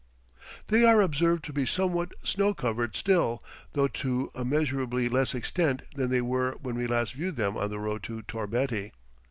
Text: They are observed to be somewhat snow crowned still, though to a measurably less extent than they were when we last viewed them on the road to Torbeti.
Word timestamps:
They 0.65 0.83
are 0.83 0.99
observed 0.99 1.45
to 1.45 1.53
be 1.53 1.63
somewhat 1.63 2.13
snow 2.23 2.55
crowned 2.55 2.95
still, 2.95 3.43
though 3.73 3.87
to 3.87 4.31
a 4.33 4.43
measurably 4.43 5.07
less 5.09 5.35
extent 5.35 5.83
than 5.93 6.09
they 6.09 6.23
were 6.23 6.53
when 6.59 6.73
we 6.75 6.87
last 6.87 7.13
viewed 7.13 7.35
them 7.35 7.55
on 7.55 7.69
the 7.69 7.77
road 7.77 8.01
to 8.05 8.23
Torbeti. 8.23 8.93